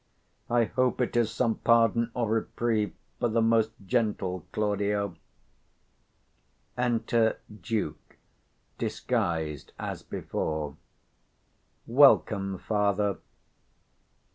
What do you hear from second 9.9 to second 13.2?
before. Welcome, father.